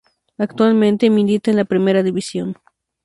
[0.39, 2.57] Actualmente milita en la Primera División.